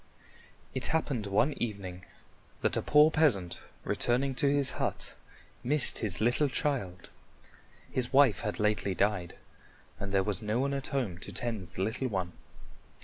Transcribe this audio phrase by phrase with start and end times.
[0.73, 2.05] It happened one evening
[2.61, 5.13] that a poor peasant returning to his hut
[5.63, 7.11] missed his little child.
[7.91, 9.35] His wife had lately died,
[9.99, 12.31] and there was no one at home to tend the little one.